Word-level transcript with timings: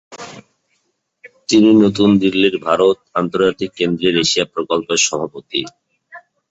তিনি 1.49 1.69
নতুন 1.83 2.09
দিল্লির 2.21 2.55
ভারত 2.67 2.97
আন্তর্জাতিক 3.15 3.69
কেন্দ্রের 3.79 4.15
এশিয়া 4.17 4.45
প্রকল্পের 4.53 4.99
সভাপতি। 5.07 5.61